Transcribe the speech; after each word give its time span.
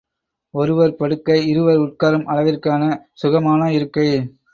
ஒருவர் 0.53 0.95
படுக்க 0.95 1.37
இருவர் 1.43 1.81
உட்காரும் 1.81 2.25
அளவிற்கான 2.27 2.81
சுகமான 3.13 3.71
இருக்கை. 3.73 4.07